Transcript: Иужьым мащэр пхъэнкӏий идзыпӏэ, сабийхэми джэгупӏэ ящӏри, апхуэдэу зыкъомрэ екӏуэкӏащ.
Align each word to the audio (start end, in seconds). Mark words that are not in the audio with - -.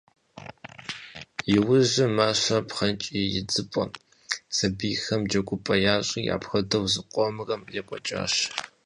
Иужьым 1.55 2.11
мащэр 2.17 2.61
пхъэнкӏий 2.67 3.27
идзыпӏэ, 3.39 3.83
сабийхэми 4.55 5.27
джэгупӏэ 5.29 5.75
ящӏри, 5.95 6.31
апхуэдэу 6.35 6.85
зыкъомрэ 6.93 7.55
екӏуэкӏащ. 7.79 8.33